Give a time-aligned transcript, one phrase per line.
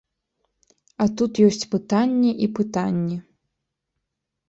[1.05, 3.23] А тут ёсць пытанні і пытанні.